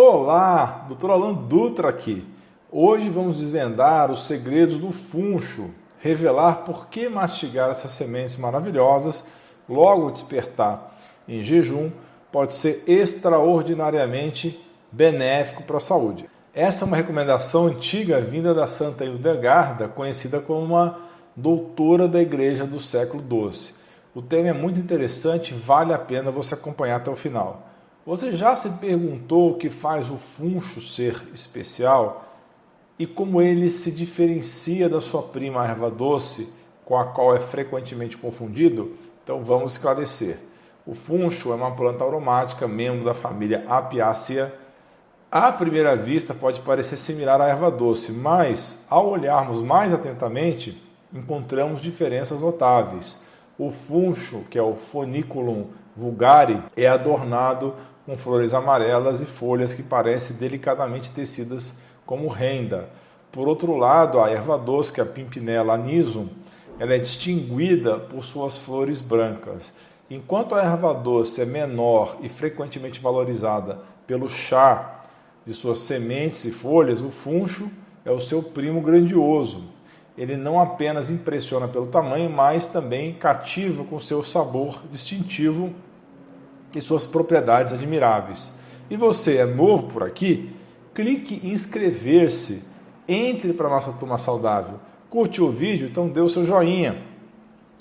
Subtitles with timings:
[0.00, 1.10] Olá, Dr.
[1.10, 2.24] Alan Dutra aqui.
[2.70, 9.24] Hoje vamos desvendar os segredos do funcho, revelar por que mastigar essas sementes maravilhosas
[9.68, 11.90] logo ao despertar em jejum
[12.30, 16.30] pode ser extraordinariamente benéfico para a saúde.
[16.54, 20.96] Essa é uma recomendação antiga vinda da Santa Hildegarda, conhecida como uma
[21.34, 23.74] doutora da Igreja do século XII.
[24.14, 27.68] O tema é muito interessante, vale a pena você acompanhar até o final.
[28.06, 32.24] Você já se perguntou o que faz o funcho ser especial
[32.98, 36.52] e como ele se diferencia da sua prima erva doce,
[36.84, 38.96] com a qual é frequentemente confundido?
[39.22, 40.38] Então vamos esclarecer.
[40.86, 44.52] O funcho é uma planta aromática, membro da família Apiácea.
[45.30, 51.82] À primeira vista pode parecer similar à erva doce, mas ao olharmos mais atentamente, encontramos
[51.82, 53.27] diferenças notáveis.
[53.58, 57.74] O funcho, que é o Funiculum vulgare, é adornado
[58.06, 61.76] com flores amarelas e folhas que parecem delicadamente tecidas
[62.06, 62.88] como renda.
[63.32, 66.28] Por outro lado, a erva doce, que é a Pimpinella anisum,
[66.78, 69.74] ela é distinguida por suas flores brancas.
[70.08, 75.02] Enquanto a erva doce é menor e frequentemente valorizada pelo chá
[75.44, 77.68] de suas sementes e folhas, o funcho
[78.04, 79.64] é o seu primo grandioso.
[80.18, 85.72] Ele não apenas impressiona pelo tamanho, mas também cativa com seu sabor distintivo
[86.74, 88.58] e suas propriedades admiráveis.
[88.90, 90.50] E você é novo por aqui?
[90.92, 92.64] Clique em inscrever-se,
[93.06, 94.80] entre para a nossa turma saudável.
[95.08, 97.00] Curte o vídeo, então dê o seu joinha.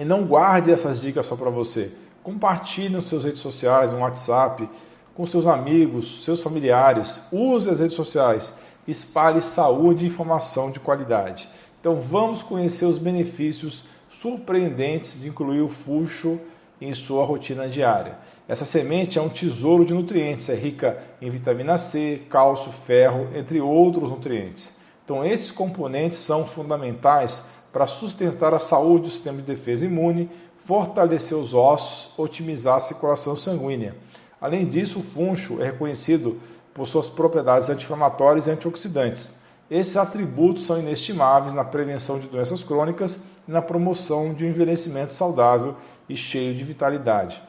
[0.00, 1.92] E não guarde essas dicas só para você.
[2.22, 4.66] Compartilhe nas suas redes sociais, no WhatsApp,
[5.14, 7.24] com seus amigos, seus familiares.
[7.30, 8.56] Use as redes sociais.
[8.88, 11.46] Espalhe saúde e informação de qualidade.
[11.82, 16.38] Então vamos conhecer os benefícios surpreendentes de incluir o fuxo
[16.80, 18.18] em sua rotina diária.
[18.46, 23.60] Essa semente é um tesouro de nutrientes, é rica em vitamina C, cálcio, ferro, entre
[23.60, 24.76] outros nutrientes.
[25.04, 31.36] Então, esses componentes são fundamentais para sustentar a saúde do sistema de defesa imune, fortalecer
[31.36, 33.96] os ossos, otimizar a circulação sanguínea.
[34.40, 36.40] Além disso, o funcho é reconhecido
[36.72, 39.41] por suas propriedades anti-inflamatórias e antioxidantes.
[39.72, 45.12] Esses atributos são inestimáveis na prevenção de doenças crônicas e na promoção de um envelhecimento
[45.12, 47.42] saudável e cheio de vitalidade.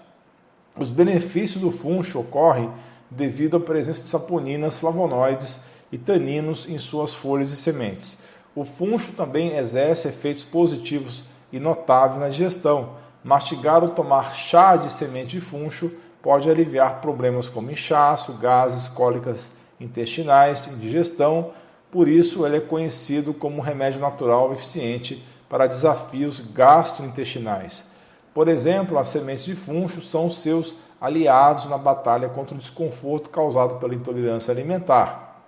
[0.79, 2.71] Os benefícios do funcho ocorrem
[3.11, 8.23] devido à presença de saponinas, flavonoides e taninos em suas folhas e sementes.
[8.55, 12.91] O funcho também exerce efeitos positivos e notáveis na digestão.
[13.21, 15.91] Mastigar ou tomar chá de semente de funcho
[16.21, 21.51] pode aliviar problemas como inchaço, gases, cólicas intestinais, indigestão.
[21.93, 27.91] Por isso, ele é conhecido como um remédio natural eficiente para desafios gastrointestinais.
[28.33, 33.75] Por exemplo, as sementes de funcho são seus aliados na batalha contra o desconforto causado
[33.75, 35.43] pela intolerância alimentar.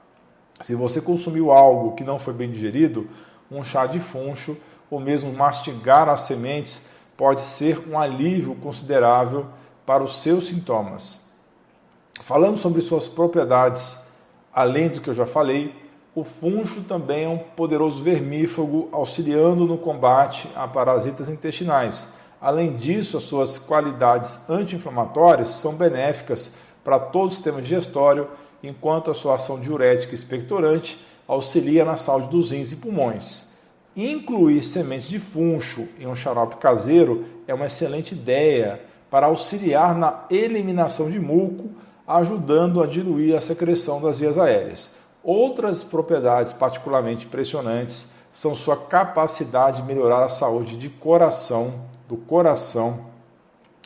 [0.61, 3.09] Se você consumiu algo que não foi bem digerido,
[3.49, 4.55] um chá de funcho
[4.87, 6.85] ou mesmo mastigar as sementes
[7.17, 9.47] pode ser um alívio considerável
[9.83, 11.21] para os seus sintomas.
[12.21, 14.13] Falando sobre suas propriedades,
[14.53, 15.84] além do que eu já falei,
[16.15, 22.09] o funcho também é um poderoso vermífugo auxiliando no combate a parasitas intestinais
[22.45, 28.27] Além disso, as suas qualidades anti-inflamatórias são benéficas para todo o sistema digestório,
[28.61, 33.55] enquanto a sua ação diurética e expectorante auxilia na saúde dos rins e pulmões.
[33.95, 40.25] Incluir sementes de funcho em um xarope caseiro é uma excelente ideia para auxiliar na
[40.29, 41.71] eliminação de muco,
[42.07, 44.91] ajudando a diluir a secreção das vias aéreas.
[45.25, 51.73] Outras propriedades particularmente impressionantes são sua capacidade de melhorar a saúde de coração
[52.07, 53.07] do coração,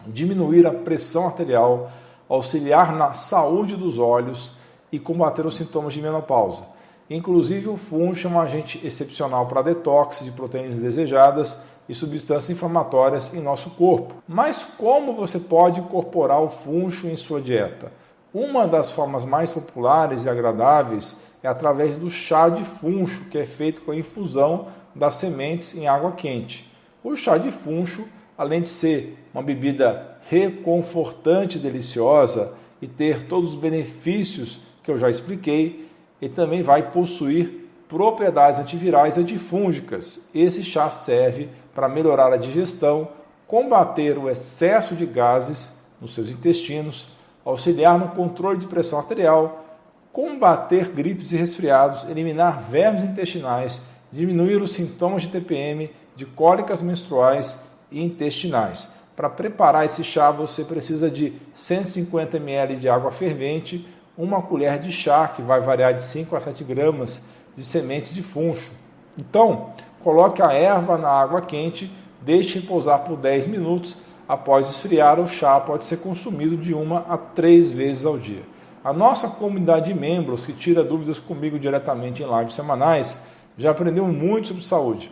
[0.05, 1.89] diminuir a pressão arterial,
[2.27, 4.51] auxiliar na saúde dos olhos
[4.91, 6.66] e combater os sintomas de menopausa.
[7.09, 13.33] Inclusive, o funcho é um agente excepcional para detox de proteínas desejadas e substâncias inflamatórias
[13.33, 14.16] em nosso corpo.
[14.27, 17.94] Mas como você pode incorporar o funcho em sua dieta?
[18.34, 23.45] Uma das formas mais populares e agradáveis é através do chá de funcho, que é
[23.45, 26.71] feito com a infusão das sementes em água quente.
[27.03, 28.07] O chá de funcho,
[28.38, 34.98] além de ser uma bebida reconfortante e deliciosa e ter todos os benefícios que eu
[34.98, 35.89] já expliquei,
[36.21, 40.30] ele também vai possuir propriedades antivirais e antifúngicas.
[40.36, 43.07] Esse chá serve para melhorar a digestão,
[43.48, 47.07] combater o excesso de gases nos seus intestinos,
[47.50, 49.66] auxiliar no controle de pressão arterial,
[50.12, 57.60] combater gripes e resfriados, eliminar vermes intestinais, diminuir os sintomas de TPM de cólicas menstruais
[57.92, 58.92] e intestinais.
[59.16, 63.86] Para preparar esse chá, você precisa de 150 ml de água fervente,
[64.18, 67.25] uma colher de chá, que vai variar de 5 a 7 gramas
[67.56, 68.72] de sementes de funcho.
[69.18, 69.69] Então,
[70.01, 71.92] coloque a erva na água quente,
[72.22, 73.98] deixe repousar por 10 minutos.
[74.29, 78.43] Após esfriar, o chá pode ser consumido de uma a três vezes ao dia.
[78.83, 83.23] A nossa comunidade de membros que tira dúvidas comigo diretamente em lives semanais
[83.57, 85.11] já aprendeu muito sobre saúde.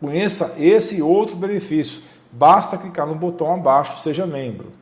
[0.00, 2.04] Conheça esse e outros benefícios.
[2.32, 4.72] Basta clicar no botão abaixo, seja membro.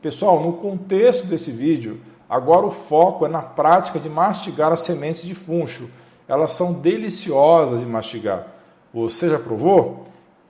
[0.00, 2.00] Pessoal, no contexto desse vídeo,
[2.30, 5.90] agora o foco é na prática de mastigar as sementes de funcho.
[6.28, 8.46] Elas são deliciosas de mastigar.
[8.94, 10.04] Você já provou?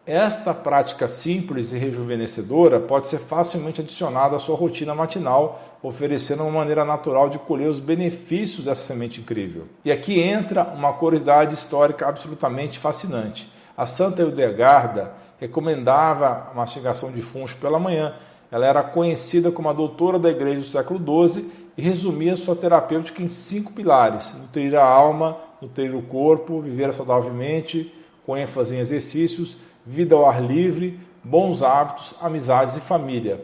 [0.07, 6.61] Esta prática simples e rejuvenescedora pode ser facilmente adicionada à sua rotina matinal, oferecendo uma
[6.61, 9.65] maneira natural de colher os benefícios dessa semente incrível.
[9.85, 13.51] E aqui entra uma curiosidade histórica absolutamente fascinante.
[13.77, 18.15] A Santa Hildegarda recomendava a mastigação de funcho pela manhã.
[18.49, 23.25] Ela era conhecida como a doutora da igreja do século XII e resumia sua terapêutica
[23.25, 27.93] em cinco pilares: nutrir a alma, nutrir o corpo, viver saudavelmente,
[28.25, 33.41] com ênfase em exercícios vida ao ar livre, bons hábitos, amizades e família.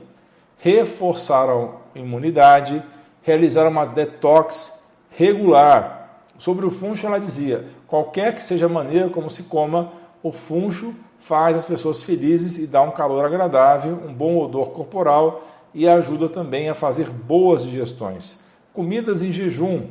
[0.59, 2.83] Reforçar a imunidade,
[3.23, 6.21] realizar uma detox regular.
[6.39, 9.93] Sobre o funcho, ela dizia: qualquer que seja a maneira como se coma,
[10.23, 15.47] o funcho faz as pessoas felizes e dá um calor agradável, um bom odor corporal
[15.73, 18.41] e ajuda também a fazer boas digestões.
[18.73, 19.87] Comidas em jejum.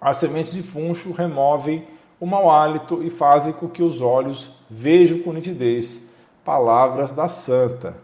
[0.00, 1.86] As sementes de funcho removem
[2.22, 6.08] o mau hálito e fazem com que os olhos vejam com nitidez.
[6.44, 7.96] Palavras da santa.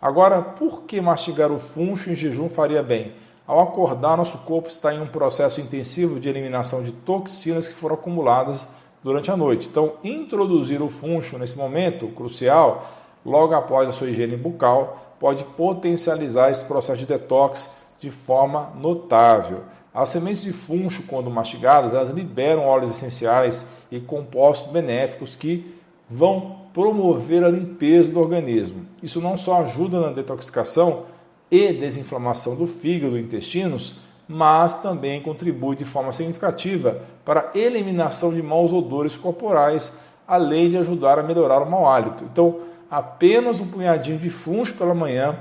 [0.00, 3.12] Agora, por que mastigar o funcho em jejum faria bem?
[3.46, 7.96] Ao acordar, nosso corpo está em um processo intensivo de eliminação de toxinas que foram
[7.96, 8.66] acumuladas
[9.04, 9.68] durante a noite.
[9.68, 12.88] Então, introduzir o funcho nesse momento crucial,
[13.22, 17.70] logo após a sua higiene bucal, pode potencializar esse processo de detox
[18.00, 19.60] de forma notável.
[19.92, 25.74] As sementes de funcho, quando mastigadas, elas liberam óleos essenciais e compostos benéficos que
[26.08, 28.86] vão promover a limpeza do organismo.
[29.02, 31.06] Isso não só ajuda na detoxicação
[31.50, 33.96] e desinflamação do fígado e intestinos,
[34.28, 40.76] mas também contribui de forma significativa para a eliminação de maus odores corporais, além de
[40.76, 42.24] ajudar a melhorar o mau hálito.
[42.24, 42.60] Então,
[42.90, 45.38] apenas um punhadinho de funcho pela manhã,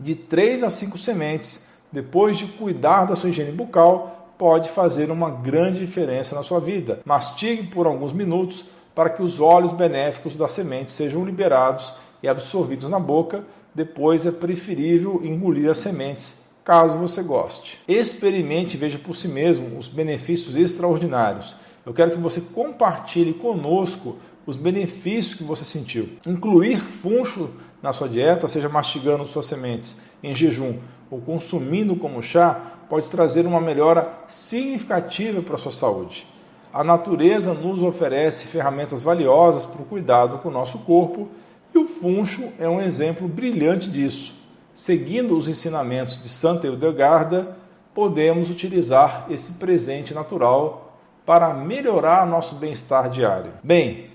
[0.00, 5.30] de 3 a 5 sementes, depois de cuidar da sua higiene bucal, pode fazer uma
[5.30, 7.00] grande diferença na sua vida.
[7.04, 11.92] Mastigue por alguns minutos para que os óleos benéficos da semente sejam liberados
[12.22, 13.44] e absorvidos na boca.
[13.74, 17.80] Depois é preferível engolir as sementes, caso você goste.
[17.86, 21.56] Experimente e veja por si mesmo os benefícios extraordinários.
[21.84, 24.16] Eu quero que você compartilhe conosco
[24.46, 26.10] os benefícios que você sentiu.
[26.26, 27.50] Incluir funcho
[27.82, 30.78] na sua dieta, seja mastigando suas sementes em jejum
[31.12, 36.26] ou consumindo como chá, pode trazer uma melhora significativa para a sua saúde.
[36.72, 41.28] A natureza nos oferece ferramentas valiosas para o cuidado com o nosso corpo
[41.74, 44.34] e o funcho é um exemplo brilhante disso.
[44.72, 47.58] Seguindo os ensinamentos de Santa Hildegarda,
[47.92, 53.52] podemos utilizar esse presente natural para melhorar nosso bem-estar diário.
[53.62, 54.08] Bem,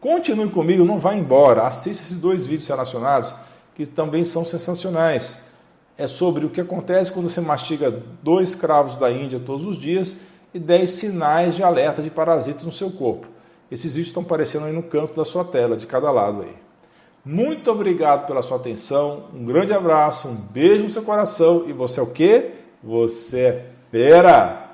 [0.00, 1.66] continue comigo, não vá embora.
[1.66, 3.34] Assista esses dois vídeos relacionados
[3.74, 5.47] que também são sensacionais
[5.98, 7.90] é sobre o que acontece quando você mastiga
[8.22, 10.16] dois cravos da Índia todos os dias
[10.54, 13.26] e 10 sinais de alerta de parasitas no seu corpo.
[13.68, 16.54] Esses vídeos estão aparecendo aí no canto da sua tela, de cada lado aí.
[17.24, 21.98] Muito obrigado pela sua atenção, um grande abraço, um beijo no seu coração e você
[21.98, 22.52] é o quê?
[22.82, 24.67] Você é fera!